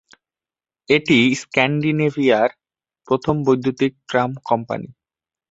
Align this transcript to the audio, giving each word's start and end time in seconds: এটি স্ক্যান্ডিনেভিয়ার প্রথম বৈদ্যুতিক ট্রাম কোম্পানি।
এটি 0.89 1.17
স্ক্যান্ডিনেভিয়ার 1.41 2.49
প্রথম 3.07 3.35
বৈদ্যুতিক 3.45 3.91
ট্রাম 4.09 4.31
কোম্পানি। 4.45 4.89